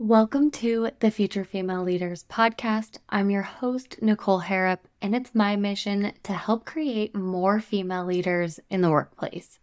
[0.00, 2.98] Welcome to the Future Female Leaders podcast.
[3.08, 8.60] I'm your host, Nichole Harrop, and it's my mission to help create more female leaders
[8.70, 9.58] in the workplace.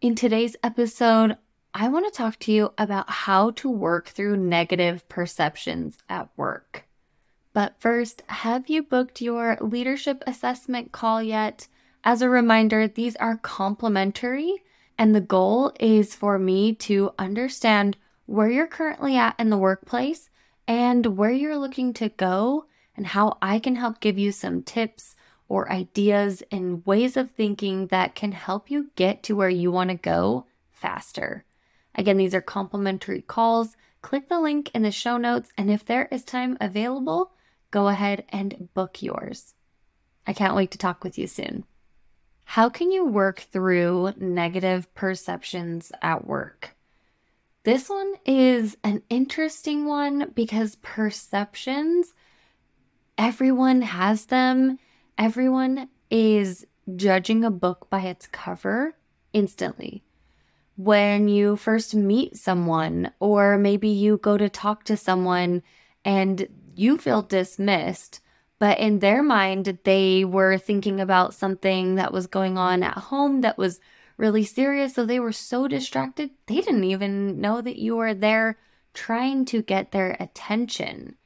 [0.00, 1.36] In today's episode,
[1.74, 6.86] I want to talk to you about how to work through negative perceptions at work.
[7.52, 11.68] But first, have you booked your leadership assessment call yet?
[12.04, 14.64] As a reminder, these are complimentary,
[14.96, 20.28] and the goal is for me to understand where you're currently at in the workplace
[20.68, 25.14] and where you're looking to go, and how I can help give you some tips
[25.48, 29.90] or ideas and ways of thinking that can help you get to where you want
[29.90, 31.44] to go faster.
[31.94, 33.76] Again, these are complimentary calls.
[34.02, 37.32] Click the link in the show notes, and if there is time available,
[37.70, 39.54] go ahead and book yours.
[40.26, 41.64] I can't wait to talk with you soon.
[42.44, 46.75] How can you work through negative perceptions at work?
[47.66, 52.14] This one is an interesting one because perceptions,
[53.18, 54.78] everyone has them.
[55.18, 58.94] Everyone is judging a book by its cover
[59.32, 60.04] instantly.
[60.76, 65.64] When you first meet someone, or maybe you go to talk to someone
[66.04, 68.20] and you feel dismissed,
[68.60, 73.40] but in their mind, they were thinking about something that was going on at home
[73.40, 73.80] that was
[74.16, 74.94] really serious.
[74.94, 78.58] So they were so distracted, they didn't even know that you were there
[78.94, 81.16] trying to get their attention.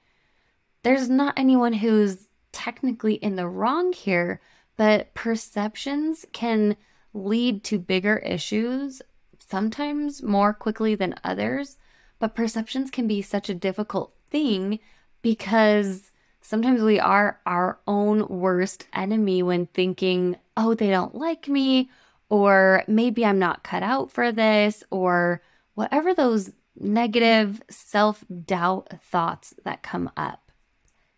[0.82, 4.40] There's not anyone who's technically in the wrong here,
[4.76, 6.76] but perceptions can
[7.12, 9.02] lead to bigger issues,
[9.38, 11.76] sometimes more quickly than others.
[12.18, 14.78] But perceptions can be such a difficult thing
[15.22, 21.90] because sometimes we are our own worst enemy when thinking, oh, they don't like me,
[22.30, 25.42] or maybe I'm not cut out for this, or
[25.74, 30.50] whatever those negative self doubt thoughts that come up.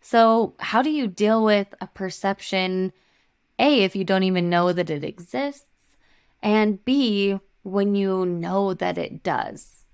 [0.01, 2.91] So, how do you deal with a perception?
[3.59, 5.67] A, if you don't even know that it exists,
[6.41, 9.85] and B, when you know that it does.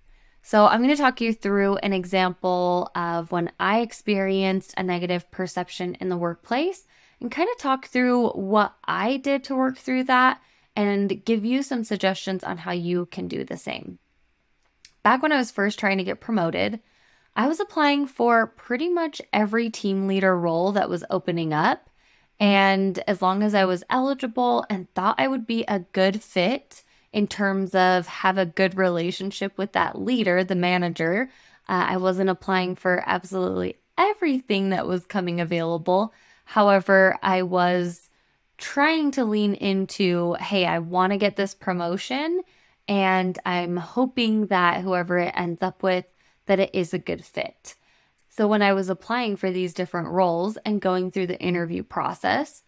[0.41, 5.29] So, I'm going to talk you through an example of when I experienced a negative
[5.29, 6.87] perception in the workplace
[7.19, 10.41] and kind of talk through what I did to work through that
[10.79, 13.99] and give you some suggestions on how you can do the same.
[15.03, 16.79] Back when I was first trying to get promoted,
[17.35, 21.89] I was applying for pretty much every team leader role that was opening up.
[22.39, 26.85] And as long as I was eligible and thought I would be a good fit
[27.11, 31.29] in terms of have a good relationship with that leader, the manager,
[31.67, 36.13] uh, I wasn't applying for absolutely everything that was coming available.
[36.45, 38.08] However, I was
[38.59, 42.41] trying to lean into, hey, I want to get this promotion
[42.87, 46.05] and I'm hoping that whoever it ends up with
[46.45, 47.75] that it is a good fit.
[48.29, 52.63] So when I was applying for these different roles and going through the interview process,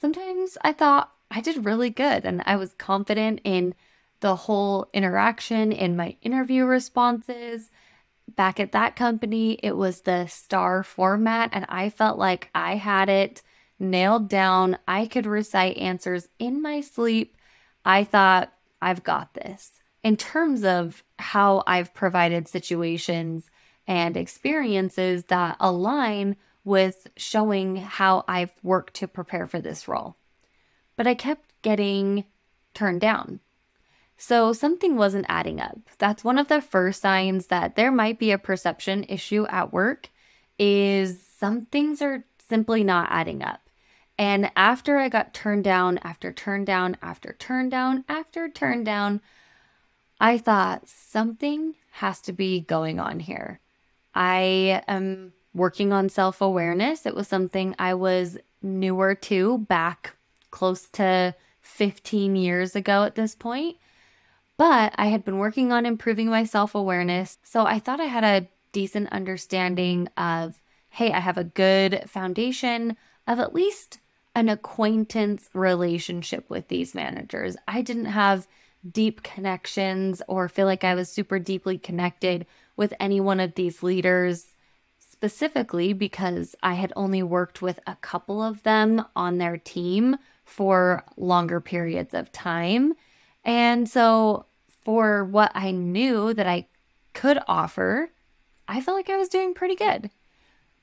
[0.00, 3.74] sometimes I thought I did really good and I was confident in
[4.20, 7.70] the whole interaction in my interview responses.
[8.34, 13.08] Back at that company, it was the star format, and I felt like I had
[13.08, 13.42] it
[13.78, 14.78] nailed down.
[14.86, 17.36] I could recite answers in my sleep.
[17.84, 19.72] I thought, I've got this.
[20.02, 23.50] In terms of how I've provided situations
[23.86, 30.16] and experiences that align with showing how I've worked to prepare for this role.
[30.96, 32.24] But I kept getting
[32.74, 33.40] turned down.
[34.16, 35.78] So something wasn't adding up.
[35.98, 40.10] That's one of the first signs that there might be a perception issue at work
[40.58, 43.65] is some things are simply not adding up.
[44.18, 49.20] And after I got turned down after turned down after turned down after turned down,
[50.18, 53.60] I thought something has to be going on here.
[54.14, 57.04] I am working on self awareness.
[57.04, 60.16] It was something I was newer to back
[60.50, 63.76] close to 15 years ago at this point.
[64.56, 67.36] But I had been working on improving my self awareness.
[67.42, 72.96] So I thought I had a decent understanding of hey, I have a good foundation
[73.26, 73.98] of at least
[74.36, 77.56] an acquaintance relationship with these managers.
[77.66, 78.46] I didn't have
[78.88, 82.46] deep connections or feel like I was super deeply connected
[82.76, 84.48] with any one of these leaders
[84.98, 91.02] specifically because I had only worked with a couple of them on their team for
[91.16, 92.92] longer periods of time.
[93.42, 94.44] And so,
[94.84, 96.68] for what I knew that I
[97.14, 98.10] could offer,
[98.68, 100.10] I felt like I was doing pretty good.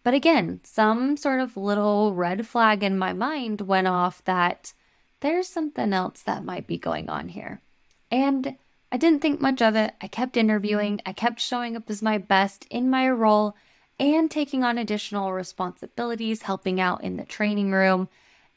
[0.04, 4.74] But again, some sort of little red flag in my mind went off that
[5.22, 7.62] there's something else that might be going on here.
[8.12, 8.58] And
[8.92, 9.94] I didn't think much of it.
[10.02, 13.56] I kept interviewing, I kept showing up as my best in my role
[14.00, 18.10] and taking on additional responsibilities, helping out in the training room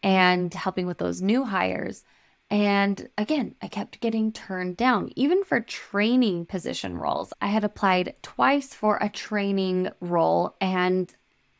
[0.02, 2.04] and helping with those new hires.
[2.50, 7.32] And again, I kept getting turned down, even for training position roles.
[7.40, 11.14] I had applied twice for a training role and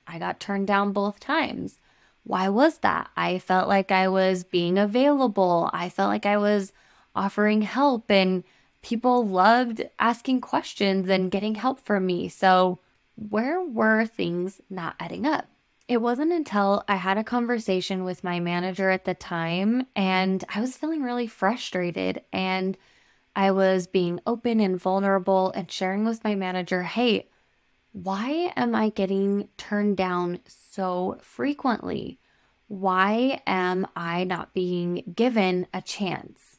[0.07, 1.79] I got turned down both times.
[2.25, 3.11] Why was that?
[3.17, 5.71] I felt like I was being available.
[5.73, 6.73] I felt like I was
[7.15, 8.45] offering help, and
[8.83, 12.29] people loved asking questions and getting help from me.
[12.29, 12.79] So,
[13.17, 15.47] where were things not adding up?
[15.89, 20.61] It wasn't until I had a conversation with my manager at the time and I
[20.61, 22.77] was feeling really frustrated and
[23.37, 27.29] I was being open and vulnerable and sharing with my manager, hey,
[28.03, 32.19] why am I getting turned down so frequently?
[32.69, 36.59] Why am I not being given a chance?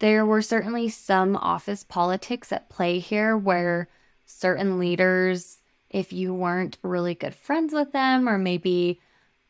[0.00, 3.88] There were certainly some office politics at play here where
[4.26, 9.00] certain leaders if you weren't really good friends with them or maybe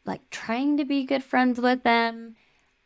[0.05, 2.37] like trying to be good friends with them,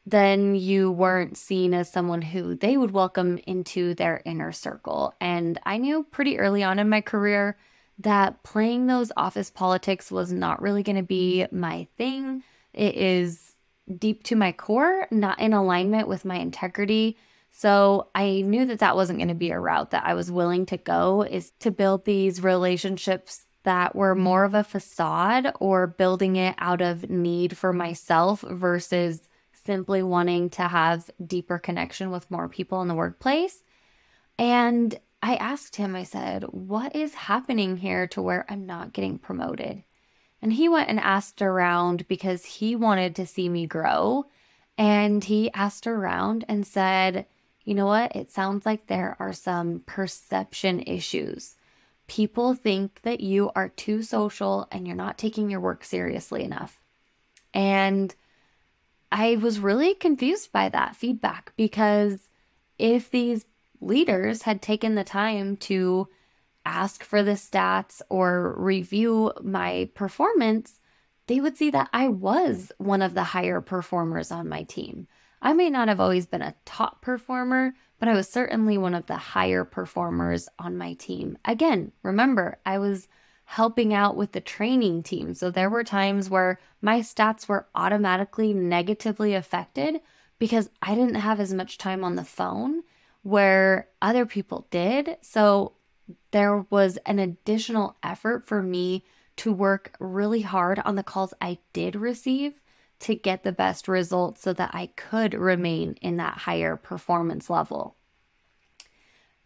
[0.07, 5.13] then you weren't seen as someone who they would welcome into their inner circle.
[5.21, 7.59] And I knew pretty early on in my career
[8.03, 11.61] that playing those office politics was not really going to be mm-hmm.
[11.61, 12.43] my thing.
[12.73, 13.55] It is
[13.99, 17.17] deep to my core, not in alignment with my integrity.
[17.51, 20.67] So I knew that that wasn't going to be a route that I was willing
[20.67, 24.25] to go is to build these relationships that were mm-hmm.
[24.25, 29.29] more of a facade or building it out of need for myself versus
[29.65, 33.63] simply wanting to have deeper connection with more people in the workplace.
[34.39, 39.19] And I asked him, I said, What is happening here to where I'm not getting
[39.19, 39.85] promoted?
[40.43, 44.25] And he went and asked around because he wanted to see me grow.
[44.79, 47.27] And he asked around and said,
[47.65, 48.17] You know what?
[48.17, 51.57] It sounds like there are some perception issues
[52.11, 56.81] people think that you are too social and you're not taking your work seriously enough.
[57.55, 58.13] And
[59.13, 62.19] I was really confused by that feedback because
[62.81, 63.45] if these
[63.81, 66.09] leaders had taken the time to
[66.65, 70.81] ask for the stats or review my performance,
[71.27, 75.07] they would see that I was one of the higher performers on my team.
[75.43, 79.07] I may not have always been a top performer, but I was certainly one of
[79.07, 81.39] the higher performers on my team.
[81.45, 83.09] Again, remember, I was
[83.45, 85.35] helping out with the training team.
[85.35, 90.01] So there were times where my stats were automatically negatively affected
[90.39, 92.83] because I didn't have as much time on the phone
[93.23, 95.17] where other people did.
[95.21, 95.73] So
[96.31, 99.05] there was an additional effort for me
[99.37, 102.61] to work really hard on the calls I did receive
[103.01, 107.97] to get the best results so that I could remain in that higher performance level.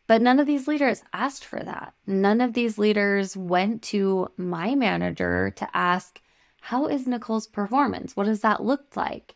[0.07, 1.95] But none of these leaders asked for that.
[2.07, 6.21] None of these leaders went to my manager to ask,
[6.61, 8.17] How is Nichole's performance?
[8.17, 9.35] What does that look like?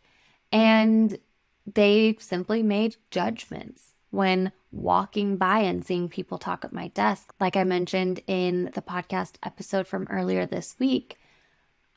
[0.52, 1.18] And
[1.64, 7.32] they simply made judgments when walking by and seeing people talk at my desk.
[7.40, 11.18] Like I mentioned in the podcast episode from earlier this week,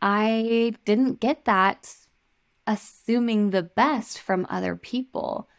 [0.01, 1.95] I didn't get that
[2.65, 5.49] assuming the best from other people.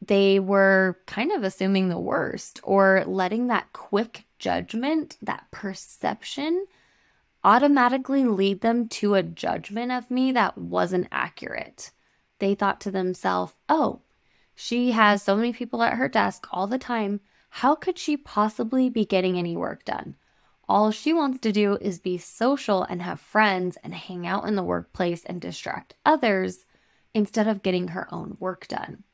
[0.00, 6.66] They were kind of assuming the worst or letting that quick judgment, that perception,
[7.42, 11.90] automatically lead them to a judgment of me that wasn't accurate.
[12.38, 14.00] They thought to themselves, oh,
[14.60, 17.20] she has so many people at her desk all the time.
[17.48, 20.16] How could she possibly be getting any work done?
[20.68, 24.56] All she wants to do is be social and have friends and hang out in
[24.56, 26.66] the workplace and distract others
[27.14, 29.04] instead of getting her own work done.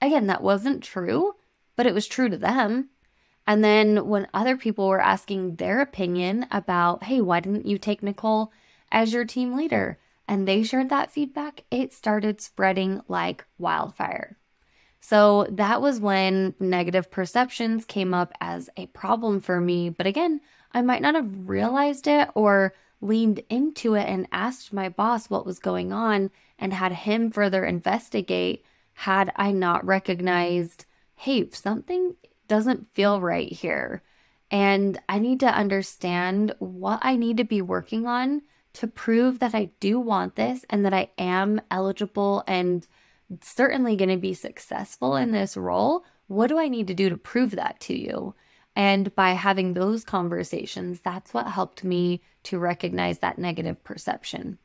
[0.00, 1.34] Again, that wasn't true,
[1.76, 2.88] but it was true to them.
[3.46, 8.00] And then when other people were asking their opinion about, hey, why didn't you take
[8.00, 8.50] Nichole
[8.90, 9.98] as your team leader?
[10.26, 14.38] And they shared that feedback, it started spreading like wildfire.
[15.00, 19.88] So that was when negative perceptions came up as a problem for me.
[19.88, 20.40] But again,
[20.72, 25.46] I might not have realized it or leaned into it and asked my boss what
[25.46, 30.84] was going on and had him further investigate had I not recognized,
[31.16, 32.14] hey, something
[32.48, 34.02] doesn't feel right here.
[34.50, 38.42] And I need to understand what I need to be working on
[38.74, 42.86] to prove that I do want this and that I am eligible and
[43.40, 46.04] certainly going to be successful in this role.
[46.26, 48.34] What do I need to do to prove that to you?
[48.76, 54.58] And by having those conversations, that's what helped me to recognize that negative perception.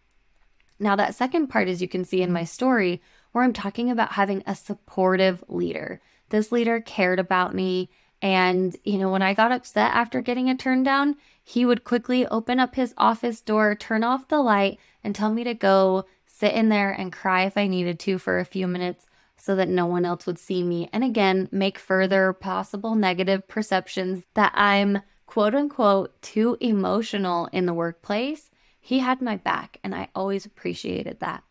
[0.79, 4.13] Now, that second part, as you can see in my story, where I'm talking about
[4.13, 7.89] having a supportive leader, this leader cared about me.
[8.21, 12.25] And, you know, when I got upset after getting a turn down, he would quickly
[12.27, 16.05] open up his office door, turn off the light, and tell me to go
[16.37, 19.05] sit in there and cry if I needed to for a few minutes
[19.37, 20.89] so that no one else would see me.
[20.91, 27.73] And again, make further possible negative perceptions that I'm quote unquote too emotional in the
[27.73, 28.49] workplace.
[28.79, 31.43] He had my back and I always appreciated that.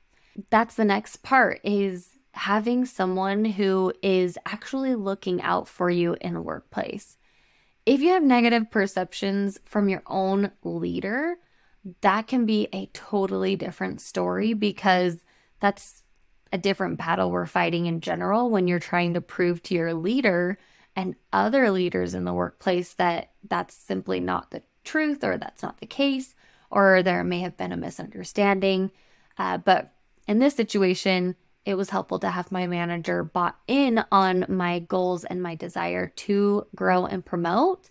[0.51, 6.37] That's the next part is having someone who is actually looking out for you in
[6.37, 7.17] a workplace.
[7.87, 11.37] If you have negative perceptions from your own leader,
[12.01, 15.23] that can be a totally different story because
[15.61, 16.03] that's
[16.53, 20.59] a different battle we're fighting in general when you're trying to prove to your leader
[20.97, 25.79] and other leaders in the workplace that that's simply not the truth or that's not
[25.79, 26.35] the case
[26.71, 28.91] or there may have been a misunderstanding.
[29.39, 29.95] Uh, but
[30.27, 35.25] in this situation, it was helpful to have my manager bought in on my goals
[35.25, 37.91] and my desire to grow and promote.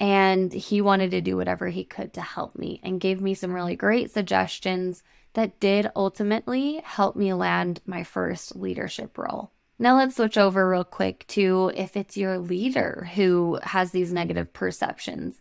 [0.00, 3.52] And he wanted to do whatever he could to help me and gave me some
[3.52, 5.04] really great suggestions
[5.34, 9.52] that did ultimately help me land my first leadership role.
[9.78, 14.52] Now, let's switch over real quick to if it's your leader who has these negative
[14.52, 15.40] perceptions.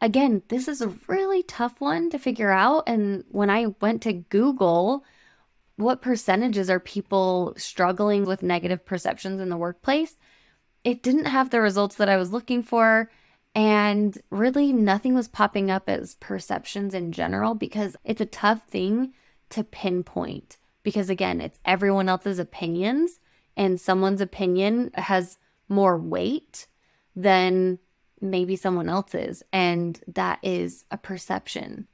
[0.00, 2.84] Again, this is a really tough one to figure out.
[2.86, 5.04] And when I went to Google,
[5.76, 10.16] what percentages are people struggling with negative perceptions in the workplace?
[10.84, 13.10] It didn't have the results that I was looking for.
[13.56, 19.14] And really, nothing was popping up as perceptions in general because it's a tough thing
[19.50, 20.58] to pinpoint.
[20.84, 23.18] Because again, it's everyone else's opinions,
[23.56, 26.68] and someone's opinion has more weight
[27.16, 27.80] than
[28.20, 29.42] maybe someone else's.
[29.52, 31.88] And that is a perception.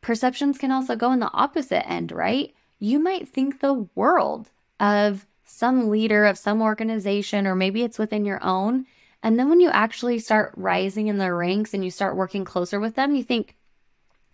[0.00, 2.54] Perceptions can also go in the opposite end, right?
[2.84, 8.24] you might think the world of some leader of some organization, or maybe it's within
[8.24, 8.86] your own.
[9.24, 12.78] And then when you actually start rising in the ranks and you start working closer
[12.78, 13.56] with them, you think,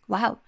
[0.08, 0.40] wow,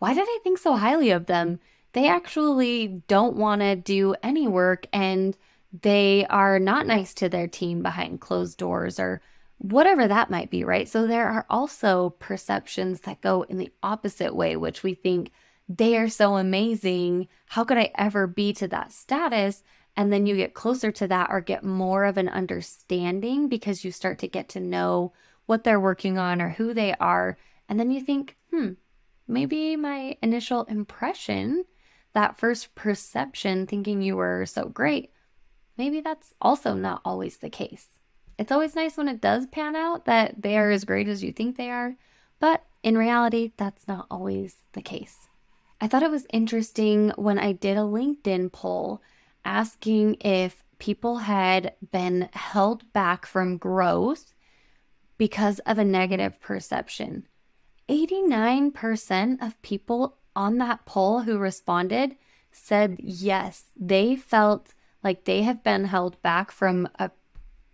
[0.00, 1.60] why did I think so highly of them?
[1.92, 5.36] They actually don't want to do any work and
[5.82, 9.22] they are not nice to their team behind closed doors or
[9.58, 10.88] whatever that might be, right?
[10.88, 15.30] So there are also perceptions that go in the opposite way, which we think,
[15.68, 17.28] they are so amazing.
[17.46, 19.62] How could I ever be to that status?
[19.96, 23.92] And then you get closer to that or get more of an understanding because you
[23.92, 25.12] start to get to know
[25.46, 27.38] what they're working on or who they are.
[27.68, 28.72] And then you think, hmm,
[29.28, 31.64] maybe my initial impression,
[32.12, 35.10] that first perception, thinking you were so great,
[35.76, 37.98] maybe that's also not always the case.
[38.38, 41.32] It's always nice when it does pan out that they are as great as you
[41.32, 41.96] think they are,
[42.40, 45.28] but in reality, that's not always the case.
[45.80, 49.02] I thought it was interesting when I did a LinkedIn poll
[49.44, 54.34] asking if people had been held back from growth
[55.16, 57.26] because of a negative perception.
[57.88, 62.16] 89% of people on that poll who responded
[62.50, 67.10] said yes, they felt like they have been held back from a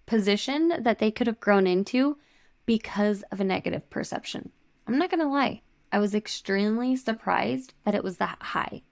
[0.06, 2.18] position that they could have grown into
[2.66, 4.50] because of a negative perception.
[4.86, 5.62] I'm not going to lie.
[5.92, 8.82] I was extremely surprised that it was that high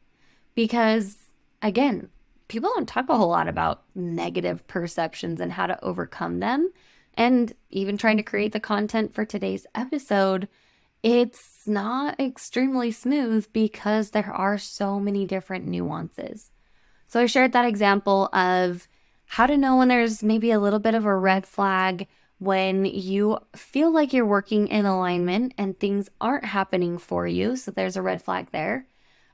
[0.54, 1.16] because,
[1.62, 2.10] again,
[2.48, 6.72] people don't talk a whole lot about negative perceptions and how to overcome them.
[7.14, 10.48] And even trying to create the content for today's episode,
[11.02, 16.50] it's not extremely smooth because there are so many different nuances.
[17.06, 18.88] So I shared that example of
[19.26, 22.06] how to know when there's maybe a little bit of a red flag
[22.38, 27.56] when you feel like you're working in alignment and things aren't happening for you.
[27.56, 28.86] So there's a red flag there.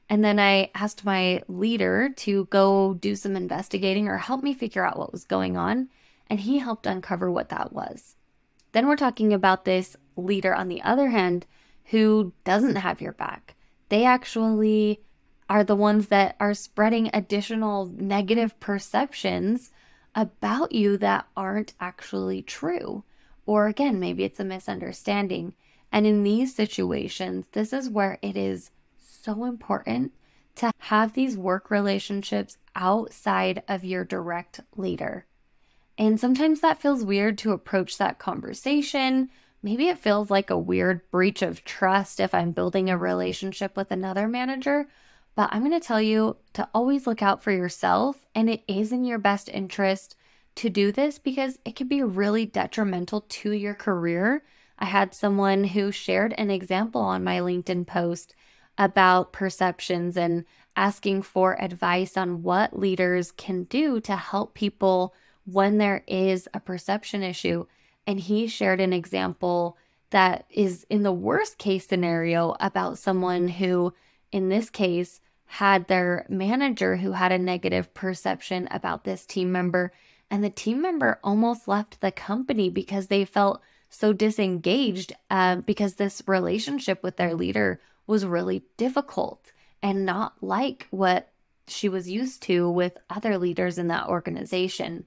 [0.09, 4.85] And then I asked my leader to go do some investigating or help me figure
[4.85, 5.89] out what was going on.
[6.29, 8.17] And he helped uncover what that was.
[8.73, 11.47] Then we're talking about this leader on the other hand
[11.87, 13.55] who doesn't have your back.
[13.89, 15.01] They actually
[15.49, 19.71] are the ones that are spreading additional negative perceptions
[20.15, 23.05] about you that aren't actually true.
[23.47, 25.55] Or again, maybe it's a misunderstanding.
[25.93, 28.71] And in these situations, this is where it is
[29.25, 30.13] so important
[30.57, 35.27] to have these work relationships outside of your direct leader.
[35.97, 39.31] And sometimes that feels weird to approach that conversation.
[39.63, 43.91] Maybe it feels like a weird breach of trust if I'm building a relationship with
[43.91, 44.89] another manager.
[45.35, 48.93] But I'm going to tell you to always look out for yourself, and it is
[48.93, 50.17] in your best interest
[50.57, 54.45] to do this because it can be really detrimental to your career.
[54.79, 58.35] I had someone who shared an example on my LinkedIn post
[58.79, 60.45] about perceptions and
[60.77, 65.15] asking for advice on what leaders can do to help people
[65.45, 67.67] when there is a perception issue.
[68.07, 69.77] And he shared an example
[70.11, 73.93] that is in the worst case scenario about someone who,
[74.33, 79.93] in this case, had their manager who had a negative perception about this team member.
[80.31, 85.95] And the team member almost left the company because they felt so disengaged uh, because
[85.95, 91.33] this relationship with their leader was really difficult and not like what
[91.67, 95.07] she was used to with other leaders in that organization.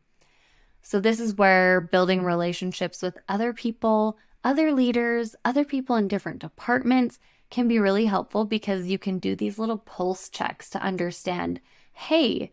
[0.81, 6.39] So, this is where building relationships with other people, other leaders, other people in different
[6.39, 11.59] departments can be really helpful because you can do these little pulse checks to understand
[11.93, 12.51] hey,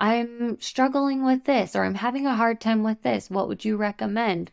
[0.00, 3.30] I'm struggling with this, or I'm having a hard time with this.
[3.30, 4.50] What would you recommend?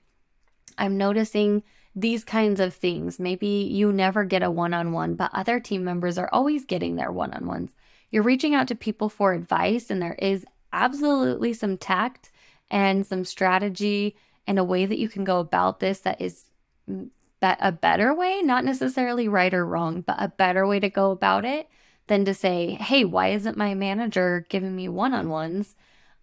[0.77, 1.63] I'm noticing
[1.97, 3.19] these kinds of things.
[3.19, 6.95] Maybe you never get a one on one, but other team members are always getting
[6.95, 7.71] their one on ones.
[8.11, 12.29] You're reaching out to people for advice, and there is absolutely some tact
[12.69, 16.45] and some strategy and a way that you can go about this that is
[16.87, 20.89] mm, that a better way, not necessarily right or wrong, but a better way to
[20.91, 21.67] go about it
[22.05, 25.75] than to say, hey, why isn't my manager giving me one on ones?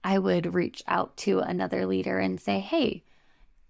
[0.05, 3.03] I would reach out to another leader and say, hey,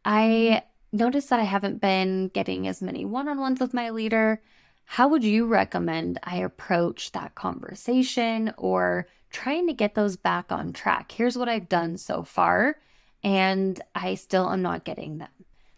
[0.05, 4.41] I noticed that I haven't been getting as many one on ones with my leader.
[4.85, 10.73] How would you recommend I approach that conversation or trying to get those back on
[10.73, 11.11] track?
[11.11, 12.77] Here's what I've done so far,
[13.23, 15.31] and I still am not getting them.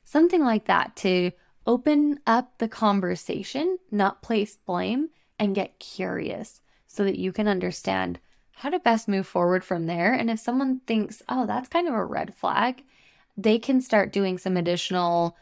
[0.05, 1.33] Something like that to
[1.67, 5.09] open up the conversation, not place blame,
[5.39, 8.21] and get curious so that you can understand
[8.53, 10.15] how to best move forward from there.
[10.15, 12.85] And if someone thinks, oh, that's kind of a red flag,
[13.37, 15.37] they can start doing some additional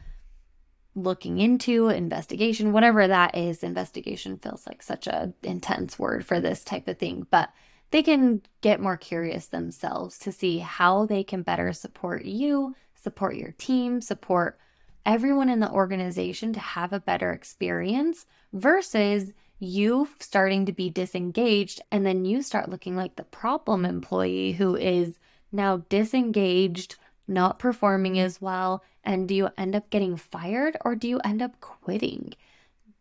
[0.97, 6.63] looking into investigation whatever that is investigation feels like such a intense word for this
[6.63, 7.51] type of thing but
[7.91, 13.35] they can get more curious themselves to see how they can better support you support
[13.35, 14.59] your team support
[15.05, 21.81] everyone in the organization to have a better experience versus you starting to be disengaged
[21.91, 25.19] and then you start looking like the problem employee who is
[25.51, 28.83] now disengaged not performing as well?
[29.03, 32.35] And do you end up getting fired or do you end up quitting?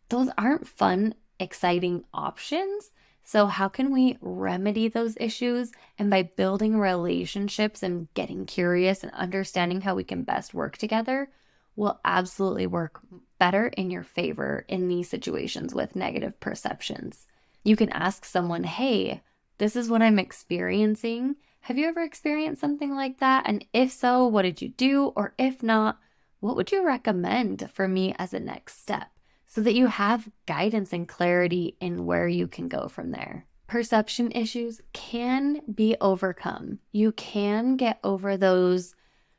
[0.08, 2.92] Those aren't fun, exciting options.
[3.26, 5.72] So, how can we remedy those issues?
[5.98, 11.30] And by building relationships and getting curious and understanding how we can best work together,
[11.76, 13.00] will absolutely work
[13.38, 17.26] better in your favor in these situations with negative perceptions.
[17.64, 19.22] You can ask someone, Hey,
[19.58, 21.36] this is what I'm experiencing.
[21.64, 23.44] Have you ever experienced something like that?
[23.46, 25.14] And if so, what did you do?
[25.16, 25.98] Or if not,
[26.40, 29.08] what would you recommend for me as a next step
[29.46, 33.46] so that you have guidance and clarity in where you can go from there?
[33.66, 36.80] Perception issues can be overcome.
[36.92, 38.94] You can get over those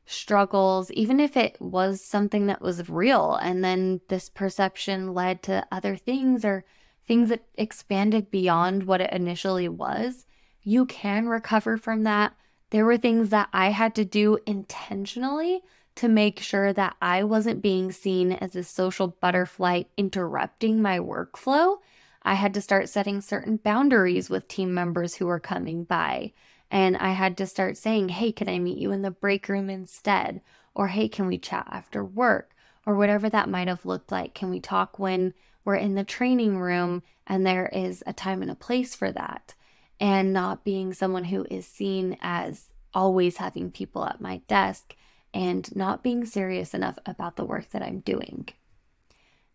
[0.08, 5.68] struggles, even if it was something that was real and then this perception led to
[5.72, 6.66] other things or
[7.08, 10.26] things that expanded beyond what it initially was
[10.66, 12.34] you can recover from that.
[12.72, 15.62] There were things that I had to do intentionally
[15.96, 21.78] to make sure that I wasn't being seen as a social butterfly interrupting my workflow.
[22.24, 26.34] I had to start setting certain boundaries with team members who were coming by.
[26.72, 29.70] And I had to start saying, hey, can I meet you in the break room
[29.70, 30.42] instead?
[30.74, 32.56] Or hey, can we chat after work?
[32.88, 34.34] Or whatever that might have looked like.
[34.34, 38.52] Can we talk when we're in the training room and there is a time and
[38.52, 39.54] a place for that?
[40.00, 44.96] And not being someone who is seen as always having people at my desk
[45.34, 48.48] and not being serious enough about the work that I'm doing.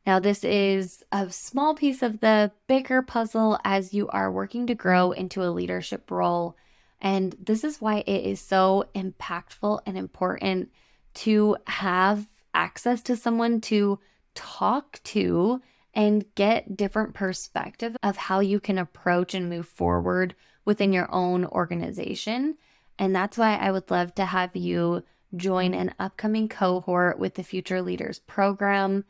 [0.07, 4.75] Now, this is a small piece of the bigger puzzle as you are working to
[4.75, 6.57] grow into a leadership role.
[7.01, 10.71] And this is why it is so impactful and important
[11.15, 13.99] to have access to someone to
[14.35, 15.61] talk to
[16.01, 20.35] and get different perspective of how you can approach and move forward
[20.65, 22.57] within your own organization.
[22.99, 25.03] And that's why I would love to have you
[25.37, 29.05] join an upcoming cohort with the Future Leaders program.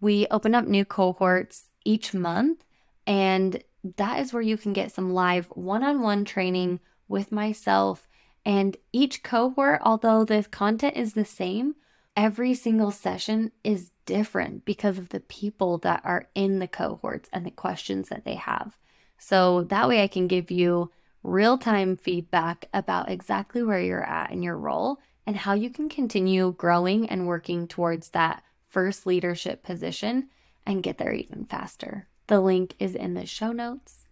[0.00, 2.64] We open up new cohorts each month,
[3.06, 3.62] and
[3.96, 8.08] that is where you can get some live one on one training with myself.
[8.44, 11.76] And each cohort, although the content is the same,
[12.16, 17.46] every single session is different because of the people that are in the cohorts and
[17.46, 18.76] the questions that they have.
[19.18, 20.90] So that way I can give you
[21.22, 25.88] real time feedback about exactly where you're at in your role and how you can
[25.88, 30.28] continue growing and working towards that first leadership position
[30.66, 32.08] and get there even faster.
[32.26, 34.06] The link is in the show notes.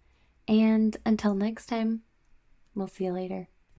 [0.47, 2.03] And until next time,
[2.75, 3.49] we'll see you later.